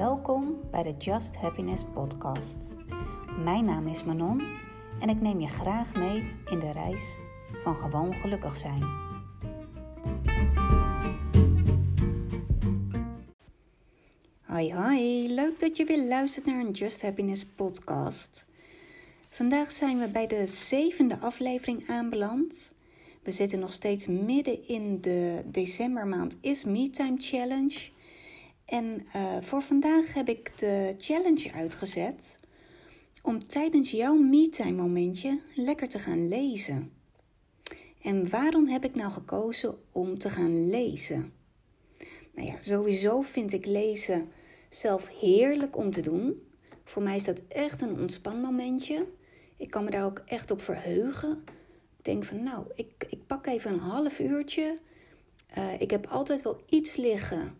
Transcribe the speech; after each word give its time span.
Welkom 0.00 0.60
bij 0.70 0.82
de 0.82 0.94
Just 0.98 1.36
Happiness 1.36 1.84
Podcast. 1.94 2.68
Mijn 3.44 3.64
naam 3.64 3.86
is 3.86 4.04
Manon 4.04 4.42
en 5.00 5.08
ik 5.08 5.20
neem 5.20 5.40
je 5.40 5.46
graag 5.46 5.94
mee 5.94 6.32
in 6.50 6.58
de 6.58 6.70
reis 6.72 7.18
van 7.62 7.76
gewoon 7.76 8.14
gelukkig 8.14 8.56
zijn. 8.56 8.82
Hoi 14.42 14.74
hoi, 14.74 15.34
leuk 15.34 15.60
dat 15.60 15.76
je 15.76 15.84
weer 15.84 16.06
luistert 16.08 16.46
naar 16.46 16.60
een 16.64 16.72
Just 16.72 17.02
Happiness 17.02 17.46
podcast. 17.46 18.46
Vandaag 19.28 19.70
zijn 19.70 19.98
we 19.98 20.08
bij 20.08 20.26
de 20.26 20.46
zevende 20.46 21.18
aflevering 21.18 21.88
aanbeland. 21.88 22.72
We 23.22 23.32
zitten 23.32 23.58
nog 23.58 23.72
steeds 23.72 24.06
midden 24.06 24.68
in 24.68 25.00
de 25.00 25.42
decembermaand 25.46 26.36
is 26.40 26.64
Me 26.64 26.90
Time 26.90 27.16
Challenge. 27.18 27.98
En 28.70 29.06
uh, 29.16 29.36
voor 29.40 29.62
vandaag 29.62 30.14
heb 30.14 30.28
ik 30.28 30.58
de 30.58 30.94
challenge 30.98 31.52
uitgezet 31.52 32.36
om 33.22 33.48
tijdens 33.48 33.90
jouw 33.90 34.14
me-time 34.14 34.82
momentje 34.82 35.40
lekker 35.54 35.88
te 35.88 35.98
gaan 35.98 36.28
lezen. 36.28 36.92
En 38.02 38.30
waarom 38.30 38.68
heb 38.68 38.84
ik 38.84 38.94
nou 38.94 39.12
gekozen 39.12 39.78
om 39.92 40.18
te 40.18 40.30
gaan 40.30 40.70
lezen? 40.70 41.32
Nou 42.34 42.48
ja, 42.48 42.54
sowieso 42.60 43.20
vind 43.20 43.52
ik 43.52 43.66
lezen 43.66 44.28
zelf 44.68 45.08
heerlijk 45.20 45.76
om 45.76 45.90
te 45.90 46.00
doen. 46.00 46.46
Voor 46.84 47.02
mij 47.02 47.16
is 47.16 47.24
dat 47.24 47.42
echt 47.48 47.80
een 47.80 48.00
ontspanmomentje. 48.00 49.06
Ik 49.56 49.70
kan 49.70 49.84
me 49.84 49.90
daar 49.90 50.04
ook 50.04 50.22
echt 50.26 50.50
op 50.50 50.62
verheugen. 50.62 51.44
Ik 51.98 52.04
denk 52.04 52.24
van 52.24 52.42
nou, 52.42 52.64
ik, 52.74 53.06
ik 53.08 53.26
pak 53.26 53.46
even 53.46 53.72
een 53.72 53.78
half 53.78 54.18
uurtje. 54.18 54.78
Uh, 55.58 55.80
ik 55.80 55.90
heb 55.90 56.06
altijd 56.06 56.42
wel 56.42 56.60
iets 56.68 56.96
liggen 56.96 57.59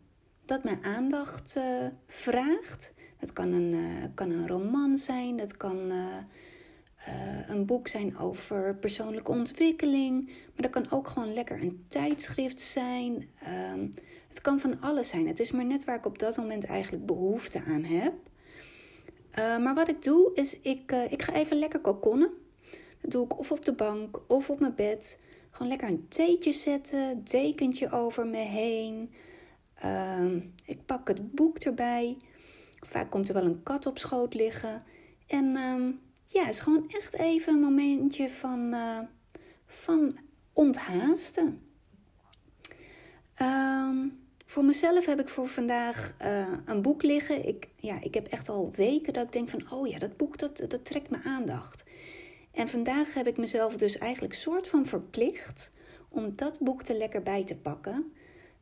dat 0.51 0.65
mijn 0.65 0.85
aandacht 0.85 1.55
uh, 1.57 1.65
vraagt. 2.07 2.93
Het 3.17 3.33
kan 3.33 3.53
een, 3.53 3.73
uh, 3.73 4.05
kan 4.15 4.31
een 4.31 4.49
roman 4.49 4.97
zijn, 4.97 5.39
het 5.39 5.57
kan 5.57 5.77
uh, 5.77 6.05
een 7.49 7.67
boek 7.67 7.89
zijn 7.89 8.19
over 8.19 8.77
persoonlijke 8.77 9.31
ontwikkeling, 9.31 10.27
maar 10.27 10.63
dat 10.63 10.71
kan 10.71 10.91
ook 10.91 11.09
gewoon 11.09 11.33
lekker 11.33 11.63
een 11.63 11.85
tijdschrift 11.89 12.61
zijn. 12.61 13.29
Ehm, 13.43 13.89
het 14.29 14.41
kan 14.41 14.61
van 14.61 14.81
alles 14.81 15.09
zijn. 15.09 15.27
Het 15.27 15.41
is 15.41 15.53
maar 15.53 15.65
net 15.65 15.85
waar 15.85 15.97
ik 15.97 16.07
op 16.07 16.19
dat 16.19 16.37
moment 16.37 16.65
eigenlijk 16.65 17.07
behoefte 17.07 17.63
aan 17.67 17.85
heb. 17.85 18.15
maar 19.35 19.75
wat 19.75 19.89
ik 19.89 20.03
doe 20.03 20.31
is, 20.35 20.61
ik, 20.61 20.93
ik 20.93 21.23
ga 21.23 21.33
even 21.33 21.59
lekker 21.59 21.81
kokonnen. 21.81 22.31
Dat 23.01 23.11
doe 23.11 23.25
ik 23.25 23.39
of 23.39 23.51
op 23.51 23.65
de 23.65 23.73
bank 23.73 24.21
of 24.27 24.51
op 24.51 24.61
mijn 24.61 24.75
bed. 24.75 25.19
Gewoon 25.51 25.69
lekker 25.69 25.89
een 25.89 26.07
theetje 26.09 26.53
zetten, 26.53 27.25
dekentje 27.25 27.91
over 27.91 28.27
me 28.27 28.37
heen. 28.37 29.11
Uh, 29.85 30.43
ik 30.65 30.87
pak 30.87 31.09
het 31.09 31.35
boek 31.35 31.59
erbij. 31.59 32.17
Vaak 32.87 33.11
komt 33.11 33.29
er 33.29 33.35
wel 33.35 33.45
een 33.45 33.63
kat 33.63 33.87
op 33.87 33.99
schoot 33.99 34.35
liggen. 34.35 34.83
En 35.27 35.45
uh, 35.45 35.95
ja, 36.27 36.45
het 36.45 36.55
is 36.55 36.61
gewoon 36.61 36.89
echt 36.89 37.15
even 37.15 37.55
een 37.55 37.61
momentje 37.61 38.31
van, 38.31 38.75
uh, 38.75 38.99
van 39.67 40.19
onthaasten. 40.53 41.61
Ehm, 43.35 44.09
voor 44.47 44.65
mezelf 44.65 45.07
heb 45.07 45.21
ik 45.21 45.29
voor 45.29 45.49
vandaag 45.49 46.15
uh, 46.23 46.47
een 46.65 46.83
boek 46.83 47.03
liggen. 47.03 47.47
Ik, 47.47 47.69
ja, 47.77 48.01
ik 48.01 48.15
heb 48.15 48.27
echt 48.27 48.49
al 48.49 48.71
weken 48.75 49.13
dat 49.13 49.25
ik 49.25 49.33
denk 49.33 49.49
van, 49.49 49.73
oh 49.73 49.89
ja, 49.89 49.99
dat 49.99 50.17
boek 50.17 50.39
dat, 50.39 50.57
dat 50.69 50.85
trekt 50.85 51.11
mijn 51.11 51.23
aandacht. 51.23 51.85
En 52.53 52.69
vandaag 52.69 53.15
heb 53.15 53.27
ik 53.27 53.37
mezelf 53.37 53.77
dus 53.77 53.99
eigenlijk 53.99 54.35
soort 54.35 54.69
van 54.69 54.87
verplicht 54.87 55.73
om 56.09 56.37
dat 56.37 56.59
boek 56.61 56.83
er 56.83 56.97
lekker 56.97 57.23
bij 57.23 57.45
te 57.45 57.57
pakken. 57.57 58.13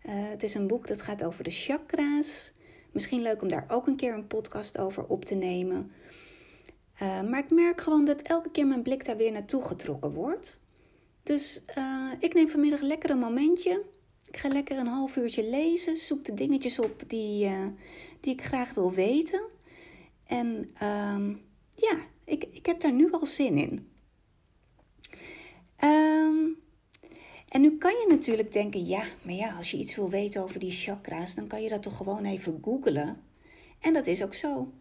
Uh, 0.06 0.12
het 0.14 0.42
is 0.42 0.54
een 0.54 0.66
boek 0.66 0.86
dat 0.86 1.00
gaat 1.00 1.24
over 1.24 1.44
de 1.44 1.50
chakra's. 1.50 2.52
Misschien 2.92 3.22
leuk 3.22 3.42
om 3.42 3.48
daar 3.48 3.64
ook 3.68 3.86
een 3.86 3.96
keer 3.96 4.14
een 4.14 4.26
podcast 4.26 4.78
over 4.78 5.06
op 5.06 5.24
te 5.24 5.34
nemen. 5.34 5.92
Uh, 7.02 7.22
maar 7.22 7.38
ik 7.38 7.50
merk 7.50 7.80
gewoon 7.80 8.04
dat 8.04 8.22
elke 8.22 8.50
keer 8.50 8.66
mijn 8.66 8.82
blik 8.82 9.04
daar 9.04 9.16
weer 9.16 9.32
naartoe 9.32 9.64
getrokken 9.64 10.12
wordt. 10.12 10.60
Dus 11.22 11.62
uh, 11.78 12.12
ik 12.18 12.34
neem 12.34 12.48
vanmiddag 12.48 12.80
lekker 12.80 13.10
een 13.10 13.18
momentje. 13.18 13.84
Ik 14.24 14.36
ga 14.36 14.48
lekker 14.48 14.78
een 14.78 14.86
half 14.86 15.16
uurtje 15.16 15.50
lezen. 15.50 15.96
Zoek 15.96 16.24
de 16.24 16.34
dingetjes 16.34 16.78
op 16.78 17.02
die, 17.06 17.50
die 18.20 18.32
ik 18.32 18.44
graag 18.44 18.74
wil 18.74 18.92
weten. 18.92 19.42
En 20.26 20.70
ehm, 20.74 21.34
ja, 21.74 21.98
ik, 22.24 22.44
ik 22.44 22.66
heb 22.66 22.80
daar 22.80 22.92
nu 22.92 23.10
al 23.10 23.26
zin 23.26 23.58
in. 23.58 23.88
Um, 25.84 26.58
en 27.48 27.60
nu 27.60 27.78
kan 27.78 27.90
je 27.90 28.06
natuurlijk 28.08 28.52
denken, 28.52 28.86
ja, 28.86 29.04
maar 29.22 29.34
ja, 29.34 29.56
als 29.56 29.70
je 29.70 29.76
iets 29.76 29.94
wil 29.94 30.10
weten 30.10 30.42
over 30.42 30.58
die 30.58 30.70
chakra's, 30.70 31.34
dan 31.34 31.46
kan 31.46 31.62
je 31.62 31.68
dat 31.68 31.82
toch 31.82 31.96
gewoon 31.96 32.24
even 32.24 32.58
googlen. 32.62 33.16
En 33.80 33.92
dat 33.92 34.06
is 34.06 34.22
ook 34.22 34.34
zo. 34.34 34.72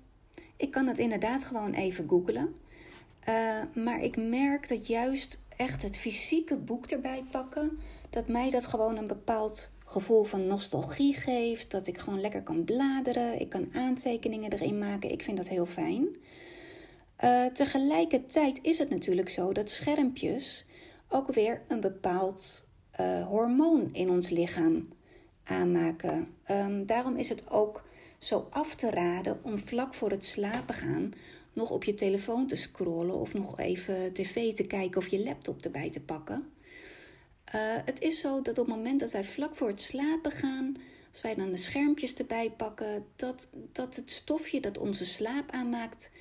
Ik 0.57 0.71
kan 0.71 0.87
het 0.87 0.99
inderdaad 0.99 1.43
gewoon 1.43 1.73
even 1.73 2.09
googlen. 2.09 2.55
Uh, 3.29 3.83
maar 3.83 4.03
ik 4.03 4.17
merk 4.17 4.69
dat 4.69 4.87
juist 4.87 5.43
echt 5.55 5.81
het 5.81 5.97
fysieke 5.97 6.55
boek 6.55 6.85
erbij 6.85 7.23
pakken, 7.31 7.79
dat 8.09 8.27
mij 8.27 8.49
dat 8.49 8.65
gewoon 8.65 8.97
een 8.97 9.07
bepaald 9.07 9.69
gevoel 9.85 10.23
van 10.23 10.47
nostalgie 10.47 11.13
geeft. 11.13 11.71
Dat 11.71 11.87
ik 11.87 11.97
gewoon 11.97 12.21
lekker 12.21 12.43
kan 12.43 12.63
bladeren. 12.63 13.39
Ik 13.39 13.49
kan 13.49 13.69
aantekeningen 13.73 14.53
erin 14.53 14.77
maken. 14.77 15.11
Ik 15.11 15.23
vind 15.23 15.37
dat 15.37 15.47
heel 15.47 15.65
fijn. 15.65 16.07
Uh, 17.23 17.45
tegelijkertijd 17.45 18.59
is 18.61 18.77
het 18.77 18.89
natuurlijk 18.89 19.29
zo 19.29 19.51
dat 19.53 19.69
schermpjes 19.69 20.65
ook 21.07 21.33
weer 21.33 21.61
een 21.67 21.81
bepaald 21.81 22.65
uh, 22.99 23.27
hormoon 23.27 23.89
in 23.93 24.09
ons 24.09 24.29
lichaam 24.29 24.87
aanmaken. 25.43 26.27
Um, 26.51 26.85
daarom 26.85 27.15
is 27.15 27.29
het 27.29 27.49
ook 27.49 27.83
zo 28.19 28.47
af 28.49 28.75
te 28.75 28.89
raden 28.89 29.39
om 29.41 29.59
vlak 29.59 29.93
voor 29.93 30.09
het 30.09 30.25
slapen 30.25 30.75
gaan 30.75 31.13
nog 31.57 31.71
op 31.71 31.83
je 31.83 31.93
telefoon 31.93 32.47
te 32.47 32.55
scrollen 32.55 33.15
of 33.15 33.33
nog 33.33 33.59
even 33.59 34.13
tv 34.13 34.53
te 34.53 34.67
kijken 34.67 34.97
of 34.97 35.07
je 35.07 35.23
laptop 35.23 35.61
erbij 35.61 35.89
te 35.89 35.99
pakken. 35.99 36.51
Uh, 37.55 37.75
het 37.85 38.01
is 38.01 38.19
zo 38.19 38.41
dat 38.41 38.57
op 38.57 38.67
het 38.67 38.75
moment 38.75 38.99
dat 38.99 39.11
wij 39.11 39.23
vlak 39.23 39.55
voor 39.55 39.67
het 39.67 39.81
slapen 39.81 40.31
gaan, 40.31 40.77
als 41.11 41.21
wij 41.21 41.35
dan 41.35 41.51
de 41.51 41.57
schermpjes 41.57 42.15
erbij 42.15 42.51
pakken, 42.51 43.05
dat, 43.15 43.49
dat 43.71 43.95
het 43.95 44.11
stofje 44.11 44.59
dat 44.59 44.77
onze 44.77 45.05
slaap 45.05 45.51
aanmaakt 45.51 46.11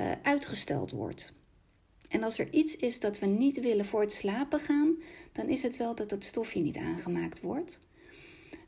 uh, 0.00 0.10
uitgesteld 0.22 0.90
wordt. 0.90 1.32
En 2.10 2.22
als 2.22 2.38
er 2.38 2.52
iets 2.52 2.76
is 2.76 3.00
dat 3.00 3.18
we 3.18 3.26
niet 3.26 3.60
willen 3.60 3.84
voor 3.84 4.00
het 4.00 4.12
slapen 4.12 4.60
gaan, 4.60 4.96
dan 5.32 5.48
is 5.48 5.62
het 5.62 5.76
wel 5.76 5.94
dat 5.94 6.10
het 6.10 6.24
stofje 6.24 6.60
niet 6.60 6.76
aangemaakt 6.76 7.40
wordt. 7.40 7.78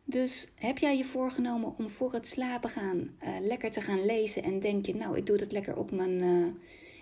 Dus 0.04 0.53
heb 0.54 0.78
jij 0.78 0.97
je 0.97 1.04
voorgenomen 1.04 1.75
om 1.78 1.91
voor 1.91 2.12
het 2.12 2.26
slapen 2.26 2.70
gaan 2.70 2.98
uh, 2.98 3.28
lekker 3.41 3.70
te 3.70 3.80
gaan 3.80 4.04
lezen 4.04 4.42
en 4.42 4.60
denk 4.60 4.86
je, 4.86 4.94
nou, 4.94 5.16
ik 5.16 5.26
doe 5.26 5.36
dat 5.36 5.53
lekker 5.53 5.76
op 5.76 5.91
mijn. 5.91 6.22
Uh, 6.22 6.47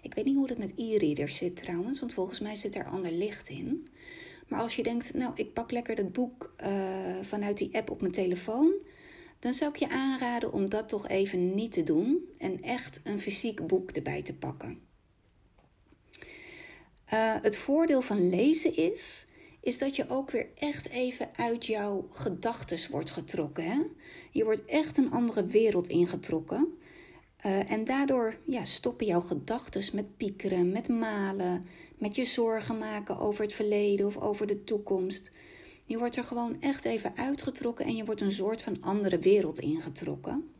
ik 0.02 0.14
weet 0.14 0.24
niet 0.24 0.36
hoe 0.36 0.46
dat 0.46 0.58
met 0.58 0.72
e-readers 0.76 1.36
zit 1.36 1.56
trouwens, 1.56 2.00
want 2.00 2.14
volgens 2.14 2.40
mij 2.40 2.54
zit 2.54 2.74
er 2.74 2.84
ander 2.84 3.12
licht 3.12 3.48
in. 3.48 3.88
Maar 4.48 4.60
als 4.60 4.76
je 4.76 4.82
denkt, 4.82 5.14
nou, 5.14 5.32
ik 5.34 5.52
pak 5.52 5.70
lekker 5.70 5.94
dat 5.94 6.12
boek 6.12 6.54
uh, 6.62 6.68
vanuit 7.20 7.58
die 7.58 7.76
app 7.76 7.90
op 7.90 8.00
mijn 8.00 8.12
telefoon, 8.12 8.72
dan 9.38 9.54
zou 9.54 9.70
ik 9.70 9.76
je 9.76 9.88
aanraden 9.88 10.52
om 10.52 10.68
dat 10.68 10.88
toch 10.88 11.08
even 11.08 11.54
niet 11.54 11.72
te 11.72 11.82
doen 11.82 12.18
en 12.38 12.62
echt 12.62 13.00
een 13.04 13.18
fysiek 13.18 13.66
boek 13.66 13.90
erbij 13.90 14.22
te 14.22 14.34
pakken. 14.34 14.89
Uh, 17.12 17.34
het 17.42 17.56
voordeel 17.56 18.02
van 18.02 18.28
lezen 18.28 18.76
is, 18.76 19.26
is 19.60 19.78
dat 19.78 19.96
je 19.96 20.08
ook 20.08 20.30
weer 20.30 20.48
echt 20.54 20.88
even 20.88 21.28
uit 21.36 21.66
jouw 21.66 22.08
gedachten 22.10 22.90
wordt 22.90 23.10
getrokken. 23.10 23.64
Hè? 23.64 23.80
Je 24.30 24.44
wordt 24.44 24.64
echt 24.64 24.96
een 24.96 25.12
andere 25.12 25.46
wereld 25.46 25.88
ingetrokken. 25.88 26.78
Uh, 27.46 27.70
en 27.70 27.84
daardoor 27.84 28.36
ja, 28.44 28.64
stoppen 28.64 29.06
jouw 29.06 29.20
gedachten 29.20 29.82
met 29.92 30.16
piekeren, 30.16 30.72
met 30.72 30.88
malen, 30.88 31.66
met 31.98 32.16
je 32.16 32.24
zorgen 32.24 32.78
maken 32.78 33.18
over 33.18 33.42
het 33.42 33.52
verleden 33.52 34.06
of 34.06 34.16
over 34.16 34.46
de 34.46 34.64
toekomst. 34.64 35.30
Je 35.84 35.98
wordt 35.98 36.16
er 36.16 36.24
gewoon 36.24 36.60
echt 36.60 36.84
even 36.84 37.12
uitgetrokken 37.16 37.84
en 37.84 37.96
je 37.96 38.04
wordt 38.04 38.20
een 38.20 38.32
soort 38.32 38.62
van 38.62 38.82
andere 38.82 39.18
wereld 39.18 39.58
ingetrokken. 39.58 40.50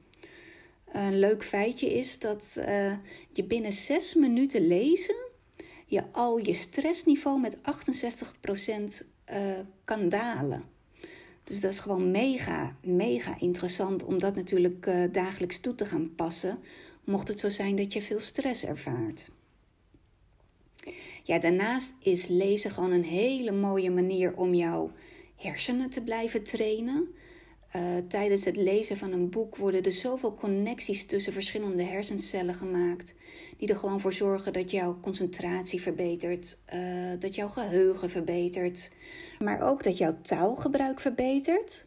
Een 0.93 1.19
leuk 1.19 1.45
feitje 1.45 1.93
is 1.93 2.19
dat 2.19 2.57
uh, 2.59 2.93
je 3.33 3.45
binnen 3.45 3.73
zes 3.73 4.15
minuten 4.15 4.67
lezen 4.67 5.30
je 5.91 6.03
al 6.13 6.39
je 6.39 6.55
stressniveau 6.55 7.41
met 7.41 7.57
68% 7.57 7.61
uh, 7.61 8.99
eh, 9.25 9.59
kan 9.85 10.09
dalen. 10.09 10.65
Dus 11.45 11.61
dat 11.61 11.71
is 11.71 11.79
gewoon 11.79 12.11
mega, 12.11 12.77
mega 12.83 13.37
interessant 13.39 14.05
om 14.05 14.19
dat 14.19 14.35
natuurlijk 14.35 14.87
uh, 14.87 15.13
dagelijks 15.13 15.61
toe 15.61 15.75
te 15.75 15.85
gaan 15.85 16.15
passen, 16.15 16.59
mocht 17.05 17.29
het 17.29 17.41
zo 17.41 17.49
zijn 17.49 17.77
dat 17.77 17.93
je 17.93 18.03
veel 18.03 18.21
stress 18.21 18.65
ervaart. 18.65 19.31
Ja, 21.23 21.39
daarnaast 21.39 21.93
is 22.01 22.27
lezen 22.27 22.71
gewoon 22.71 22.93
een 22.93 23.05
hele 23.05 23.53
mooie 23.53 23.91
manier 23.91 24.37
om 24.37 24.55
jouw 24.55 24.93
hersenen 25.37 25.91
te 25.91 26.03
blijven 26.03 26.43
trainen. 26.43 27.15
Uh, 27.77 27.83
tijdens 28.09 28.45
het 28.45 28.57
lezen 28.57 28.97
van 28.97 29.13
een 29.13 29.31
boek 29.31 29.57
worden 29.57 29.83
er 29.83 29.93
zoveel 29.93 30.35
connecties 30.35 31.07
tussen 31.07 31.33
verschillende 31.33 31.83
hersencellen 31.83 32.55
gemaakt, 32.55 33.15
die 33.57 33.69
er 33.69 33.77
gewoon 33.77 34.01
voor 34.01 34.13
zorgen 34.13 34.53
dat 34.53 34.71
jouw 34.71 34.99
concentratie 35.01 35.83
verbetert, 35.83 36.59
uh, 36.75 36.81
dat 37.19 37.35
jouw 37.35 37.49
geheugen 37.49 38.11
verbetert, 38.11 38.91
maar 39.39 39.63
ook 39.63 39.83
dat 39.83 39.99
jouw 39.99 40.17
taalgebruik 40.23 41.01
verbetert. 41.01 41.87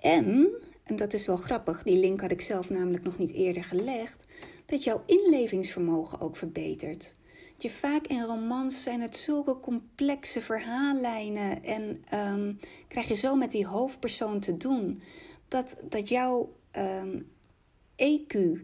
En 0.00 0.48
en 0.84 0.96
dat 0.96 1.12
is 1.12 1.26
wel 1.26 1.36
grappig, 1.36 1.82
die 1.82 1.98
link 1.98 2.20
had 2.20 2.30
ik 2.30 2.40
zelf 2.40 2.70
namelijk 2.70 3.04
nog 3.04 3.18
niet 3.18 3.32
eerder 3.32 3.64
gelegd, 3.64 4.24
dat 4.66 4.84
jouw 4.84 5.02
inlevingsvermogen 5.06 6.20
ook 6.20 6.36
verbetert. 6.36 7.14
Je 7.58 7.70
vaak 7.70 8.06
in 8.06 8.22
romans 8.22 8.82
zijn 8.82 9.00
het 9.00 9.16
zulke 9.16 9.60
complexe 9.60 10.40
verhaallijnen 10.40 11.64
en 11.64 12.04
um, 12.14 12.58
krijg 12.88 13.08
je 13.08 13.14
zo 13.14 13.34
met 13.34 13.50
die 13.50 13.66
hoofdpersoon 13.66 14.40
te 14.40 14.56
doen 14.56 15.02
dat, 15.48 15.76
dat 15.88 16.08
jouw 16.08 16.52
um, 16.76 17.26
ehm, 17.96 18.18
EQ 18.18 18.60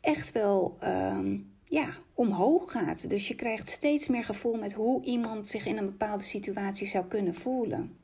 echt 0.00 0.32
wel 0.32 0.78
um, 0.84 1.52
ja, 1.64 1.88
omhoog 2.14 2.70
gaat. 2.70 3.10
Dus 3.10 3.28
je 3.28 3.34
krijgt 3.34 3.70
steeds 3.70 4.08
meer 4.08 4.24
gevoel 4.24 4.54
met 4.54 4.72
hoe 4.72 5.02
iemand 5.02 5.48
zich 5.48 5.66
in 5.66 5.76
een 5.76 5.86
bepaalde 5.86 6.24
situatie 6.24 6.86
zou 6.86 7.04
kunnen 7.04 7.34
voelen. 7.34 7.98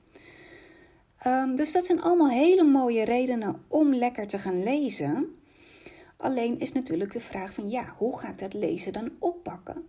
Dus 1.56 1.72
dat 1.72 1.84
zijn 1.84 2.02
allemaal 2.02 2.28
hele 2.28 2.64
mooie 2.64 3.04
redenen 3.04 3.64
om 3.68 3.94
lekker 3.94 4.26
te 4.26 4.38
gaan 4.38 4.62
lezen. 4.62 5.36
Alleen 6.16 6.58
is 6.58 6.72
natuurlijk 6.72 7.12
de 7.12 7.20
vraag 7.20 7.52
van 7.52 7.70
ja, 7.70 7.94
hoe 7.98 8.18
ga 8.18 8.28
ik 8.28 8.38
dat 8.38 8.54
lezen 8.54 8.92
dan 8.92 9.10
oppakken? 9.18 9.84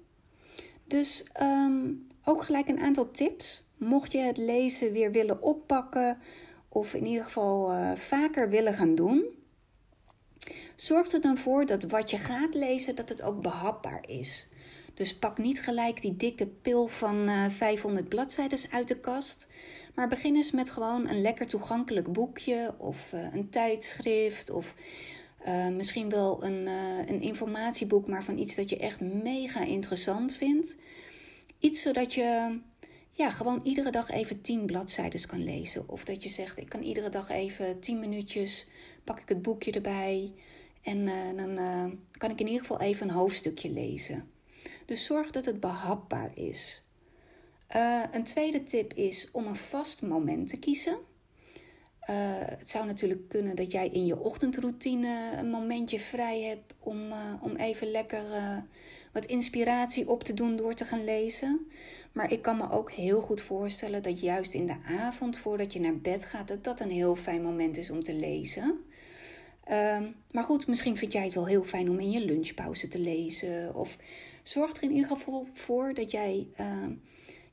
Dus 0.87 1.25
um, 1.41 2.07
ook 2.23 2.43
gelijk 2.43 2.67
een 2.67 2.79
aantal 2.79 3.11
tips. 3.11 3.65
Mocht 3.77 4.11
je 4.11 4.19
het 4.19 4.37
lezen 4.37 4.91
weer 4.91 5.11
willen 5.11 5.41
oppakken 5.41 6.17
of 6.69 6.93
in 6.93 7.05
ieder 7.05 7.25
geval 7.25 7.71
uh, 7.71 7.91
vaker 7.95 8.49
willen 8.49 8.73
gaan 8.73 8.95
doen, 8.95 9.25
zorg 10.75 11.11
er 11.11 11.21
dan 11.21 11.37
voor 11.37 11.65
dat 11.65 11.83
wat 11.83 12.11
je 12.11 12.17
gaat 12.17 12.53
lezen, 12.53 12.95
dat 12.95 13.09
het 13.09 13.21
ook 13.21 13.41
behapbaar 13.41 14.03
is. 14.07 14.47
Dus 14.93 15.17
pak 15.17 15.37
niet 15.37 15.61
gelijk 15.61 16.01
die 16.01 16.15
dikke 16.15 16.47
pil 16.47 16.87
van 16.87 17.15
uh, 17.15 17.45
eh, 17.45 17.51
500 17.51 18.09
bladzijden 18.09 18.59
uit 18.71 18.87
de 18.87 18.99
kast. 18.99 19.47
Maar 19.95 20.07
begin 20.07 20.35
eens 20.35 20.51
met 20.51 20.69
gewoon 20.69 21.07
een 21.07 21.21
lekker 21.21 21.47
toegankelijk 21.47 22.13
boekje 22.13 22.75
of 22.77 23.11
uh, 23.13 23.33
een 23.33 23.49
tijdschrift 23.49 24.49
of 24.49 24.75
uh, 25.47 25.67
misschien 25.67 26.09
wel 26.09 26.43
een, 26.43 26.65
uh, 26.65 27.07
een 27.07 27.21
informatieboek, 27.21 28.07
maar 28.07 28.23
van 28.23 28.37
iets 28.37 28.55
dat 28.55 28.69
je 28.69 28.77
echt 28.77 29.01
mega 29.01 29.63
interessant 29.63 30.33
vindt. 30.33 30.77
Iets 31.59 31.81
zodat 31.81 32.13
je 32.13 32.59
ja, 33.11 33.29
gewoon 33.29 33.59
iedere 33.63 33.91
dag 33.91 34.09
even 34.09 34.41
10 34.41 34.65
bladzijden 34.65 35.27
kan 35.27 35.43
lezen. 35.43 35.89
Of 35.89 36.05
dat 36.05 36.23
je 36.23 36.29
zegt, 36.29 36.57
ik 36.57 36.69
kan 36.69 36.81
iedere 36.81 37.09
dag 37.09 37.29
even 37.29 37.79
10 37.79 37.99
minuutjes, 37.99 38.67
pak 39.03 39.19
ik 39.19 39.29
het 39.29 39.41
boekje 39.41 39.71
erbij. 39.71 40.33
En 40.81 41.05
dan 41.35 41.55
kan 42.11 42.31
ik 42.31 42.39
in 42.39 42.45
ieder 42.45 42.61
geval 42.61 42.79
even 42.79 43.07
een 43.07 43.13
hoofdstukje 43.13 43.71
lezen. 43.71 44.31
Dus 44.85 45.05
zorg 45.05 45.31
dat 45.31 45.45
het 45.45 45.59
behapbaar 45.59 46.31
is. 46.33 46.83
Een 48.11 48.23
tweede 48.23 48.63
tip 48.63 48.93
is 48.93 49.31
om 49.31 49.47
een 49.47 49.55
vast 49.55 50.01
moment 50.01 50.47
te 50.49 50.57
kiezen. 50.57 50.97
Uh, 52.09 52.15
het 52.57 52.69
zou 52.69 52.85
natuurlijk 52.85 53.29
kunnen 53.29 53.55
dat 53.55 53.71
jij 53.71 53.87
in 53.87 54.05
je 54.05 54.19
ochtendroutine 54.19 55.31
een 55.37 55.49
momentje 55.49 55.99
vrij 55.99 56.41
hebt 56.41 56.73
om, 56.79 57.07
uh, 57.07 57.33
om 57.41 57.55
even 57.55 57.91
lekker 57.91 58.23
wat 59.13 59.25
inspiratie 59.25 60.09
op 60.09 60.23
te 60.23 60.33
doen 60.33 60.55
door 60.55 60.73
te 60.73 60.85
gaan 60.85 61.03
lezen. 61.03 61.67
Maar 62.11 62.31
ik 62.31 62.41
kan 62.41 62.57
me 62.57 62.71
ook 62.71 62.91
heel 62.91 63.21
goed 63.21 63.41
voorstellen 63.41 64.03
dat 64.03 64.21
juist 64.21 64.53
in 64.53 64.65
de 64.65 64.75
avond 64.85 65.37
voordat 65.37 65.73
je 65.73 65.79
naar 65.79 65.97
bed 65.97 66.25
gaat, 66.25 66.47
dat 66.47 66.63
dat 66.63 66.79
een 66.79 66.91
heel 66.91 67.15
fijn 67.15 67.41
moment 67.41 67.77
is 67.77 67.89
om 67.89 68.03
te 68.03 68.13
lezen. 68.13 68.83
Uh, 69.71 69.97
maar 70.31 70.43
goed, 70.43 70.67
misschien 70.67 70.97
vind 70.97 71.13
jij 71.13 71.23
het 71.23 71.33
wel 71.33 71.45
heel 71.45 71.63
fijn 71.63 71.89
om 71.89 71.99
in 71.99 72.11
je 72.11 72.25
lunchpauze 72.25 72.87
te 72.87 72.99
lezen. 72.99 73.75
Of 73.75 73.97
zorg 74.43 74.77
er 74.77 74.83
in 74.83 74.91
ieder 74.91 75.07
geval 75.07 75.47
voor 75.53 75.93
dat 75.93 76.11
jij 76.11 76.47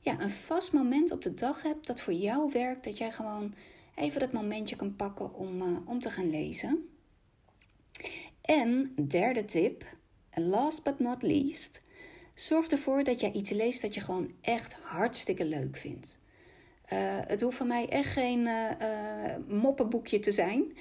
ja, 0.01 0.19
een 0.19 0.29
vast 0.29 0.73
moment 0.73 1.11
op 1.11 1.21
de 1.21 1.33
dag 1.33 1.61
hebt 1.61 1.87
dat 1.87 2.01
voor 2.01 2.13
jou 2.13 2.51
werkt, 2.51 2.83
dat 2.83 2.97
jij 2.97 3.11
gewoon 3.11 3.53
even 3.95 4.19
dat 4.19 4.31
momentje 4.31 4.75
kan 4.75 4.95
pakken 4.95 5.33
om, 5.33 5.61
uh, 5.61 5.77
om 5.85 5.99
te 5.99 6.09
gaan 6.09 6.29
lezen. 6.29 6.89
En 8.41 8.93
derde 9.07 9.45
tip, 9.45 9.85
last 10.33 10.83
but 10.83 10.99
not 10.99 11.21
least, 11.21 11.81
zorg 12.33 12.67
ervoor 12.67 13.03
dat 13.03 13.19
jij 13.19 13.31
iets 13.31 13.49
leest 13.49 13.81
dat 13.81 13.93
je 13.93 14.01
gewoon 14.01 14.31
echt 14.41 14.73
hartstikke 14.73 15.45
leuk 15.45 15.77
vindt. 15.77 16.19
Uh, 16.93 16.99
het 17.27 17.41
hoeft 17.41 17.57
van 17.57 17.67
mij 17.67 17.89
echt 17.89 18.11
geen 18.11 18.39
uh, 18.39 18.71
moppenboekje 19.47 20.19
te 20.19 20.31
zijn. 20.31 20.77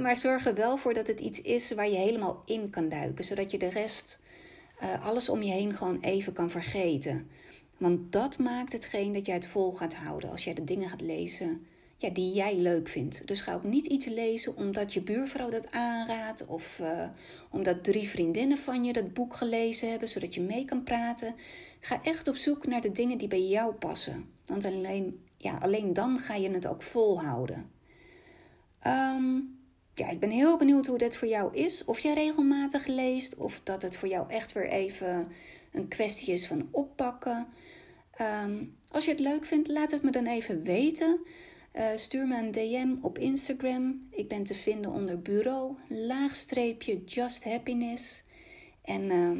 maar 0.00 0.16
zorg 0.16 0.46
er 0.46 0.54
wel 0.54 0.76
voor 0.76 0.94
dat 0.94 1.06
het 1.06 1.20
iets 1.20 1.42
is 1.42 1.72
waar 1.72 1.88
je 1.88 1.96
helemaal 1.96 2.42
in 2.46 2.70
kan 2.70 2.88
duiken. 2.88 3.24
Zodat 3.24 3.50
je 3.50 3.58
de 3.58 3.68
rest, 3.68 4.22
alles 5.02 5.28
om 5.28 5.42
je 5.42 5.52
heen 5.52 5.74
gewoon 5.76 6.00
even 6.00 6.32
kan 6.32 6.50
vergeten. 6.50 7.30
Want 7.76 8.12
dat 8.12 8.38
maakt 8.38 8.72
hetgeen 8.72 9.12
dat 9.12 9.26
jij 9.26 9.34
het 9.34 9.46
vol 9.46 9.72
gaat 9.72 9.94
houden 9.94 10.30
als 10.30 10.44
jij 10.44 10.54
de 10.54 10.64
dingen 10.64 10.88
gaat 10.88 11.00
lezen 11.00 11.66
ja, 12.00 12.10
die 12.10 12.32
jij 12.32 12.56
leuk 12.56 12.88
vindt. 12.88 13.26
Dus 13.26 13.40
ga 13.40 13.54
ook 13.54 13.64
niet 13.64 13.86
iets 13.86 14.06
lezen 14.06 14.56
omdat 14.56 14.94
je 14.94 15.02
buurvrouw 15.02 15.50
dat 15.50 15.70
aanraadt 15.70 16.46
of 16.46 16.78
uh, 16.82 17.08
omdat 17.50 17.84
drie 17.84 18.08
vriendinnen 18.08 18.58
van 18.58 18.84
je 18.84 18.92
dat 18.92 19.12
boek 19.12 19.34
gelezen 19.34 19.90
hebben, 19.90 20.08
zodat 20.08 20.34
je 20.34 20.40
mee 20.40 20.64
kan 20.64 20.82
praten. 20.82 21.34
Ga 21.80 22.02
echt 22.02 22.28
op 22.28 22.36
zoek 22.36 22.66
naar 22.66 22.80
de 22.80 22.92
dingen 22.92 23.18
die 23.18 23.28
bij 23.28 23.46
jou 23.46 23.74
passen. 23.74 24.30
Want 24.46 24.64
alleen, 24.64 25.24
ja, 25.36 25.58
alleen 25.58 25.92
dan 25.92 26.18
ga 26.18 26.34
je 26.34 26.50
het 26.50 26.66
ook 26.66 26.82
volhouden. 26.82 27.70
Um, 28.86 29.58
ja, 29.94 30.08
ik 30.08 30.20
ben 30.20 30.30
heel 30.30 30.58
benieuwd 30.58 30.86
hoe 30.86 30.98
dit 30.98 31.16
voor 31.16 31.28
jou 31.28 31.54
is. 31.54 31.84
Of 31.84 31.98
jij 31.98 32.14
regelmatig 32.14 32.86
leest, 32.86 33.36
of 33.36 33.60
dat 33.64 33.82
het 33.82 33.96
voor 33.96 34.08
jou 34.08 34.30
echt 34.30 34.52
weer 34.52 34.68
even 34.68 35.28
een 35.72 35.88
kwestie 35.88 36.32
is 36.32 36.46
van 36.46 36.68
oppakken. 36.70 37.46
Ehm, 38.10 38.64
als 38.88 39.04
je 39.04 39.10
het 39.10 39.20
leuk 39.20 39.44
vindt, 39.44 39.68
laat 39.68 39.90
het 39.90 40.02
me 40.02 40.10
dan 40.10 40.26
even 40.26 40.62
weten. 40.62 41.20
Uh, 41.76 41.86
stuur 41.96 42.26
me 42.26 42.38
een 42.38 42.50
DM 42.50 43.04
op 43.04 43.18
Instagram. 43.18 44.06
Ik 44.10 44.28
ben 44.28 44.42
te 44.42 44.54
vinden 44.54 44.90
onder 44.90 45.22
bureau, 45.22 45.76
laagstreepje 45.88 47.04
just 47.04 47.44
happiness. 47.44 48.24
En 48.82 49.02
uh, 49.02 49.38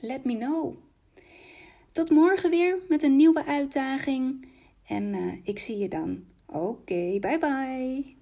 let 0.00 0.24
me 0.24 0.36
know. 0.36 0.76
Tot 1.92 2.10
morgen 2.10 2.50
weer 2.50 2.78
met 2.88 3.02
een 3.02 3.16
nieuwe 3.16 3.44
uitdaging. 3.44 4.48
En 4.86 5.14
uh, 5.14 5.32
ik 5.42 5.58
zie 5.58 5.78
je 5.78 5.88
dan. 5.88 6.24
Oké, 6.46 7.18
bye 7.20 7.38
bye. 7.38 8.17